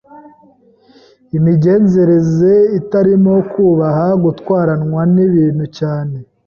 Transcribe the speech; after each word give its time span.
imigenzereze 1.37 2.53
itarimo 2.79 3.33
kubaha, 3.51 4.07
gutwarwa 4.23 5.01
n’ibintu 5.13 5.65
cyane 5.77 6.17